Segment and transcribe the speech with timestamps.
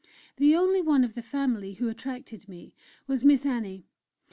[0.37, 2.73] The only one of the family who attracted me
[3.05, 3.85] was Miss Annie.